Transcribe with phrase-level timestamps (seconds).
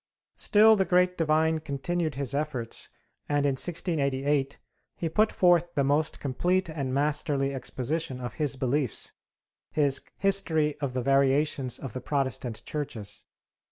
[0.37, 2.89] Still the great divine continued his efforts,
[3.29, 4.57] and in 1688
[4.95, 9.11] he put forth the most complete and masterly exposition of his beliefs,
[9.69, 13.23] his 'History of the Variations of the Protestant Churches.'